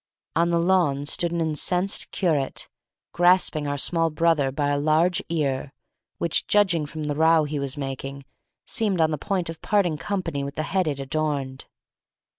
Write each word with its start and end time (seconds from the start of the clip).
On 0.35 0.49
the 0.49 0.57
lawn 0.59 1.05
stood 1.05 1.31
an 1.31 1.41
incensed 1.41 2.09
curate, 2.09 2.67
grasping 3.11 3.67
our 3.67 3.77
small 3.77 4.09
brother 4.09 4.51
by 4.51 4.69
a 4.69 4.79
large 4.79 5.21
ear, 5.29 5.73
which 6.17 6.47
judging 6.47 6.87
from 6.87 7.03
the 7.03 7.13
row 7.13 7.43
he 7.43 7.59
was 7.59 7.77
making 7.77 8.25
seemed 8.65 8.99
on 8.99 9.11
the 9.11 9.19
point 9.19 9.47
of 9.47 9.61
parting 9.61 9.99
company 9.99 10.43
with 10.43 10.55
the 10.55 10.63
head 10.63 10.87
it 10.87 10.99
adorned. 10.99 11.67